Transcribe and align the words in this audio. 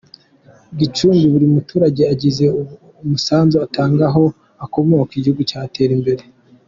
Gicumbi 0.79 1.23
Buri 1.33 1.47
muturage 1.55 2.01
agize 2.13 2.43
umusanzu 3.03 3.55
atanga 3.65 4.01
aho 4.09 4.25
akomoka 4.65 5.11
igihugu 5.15 5.41
cyatera 5.49 5.93
imbere 5.99 6.23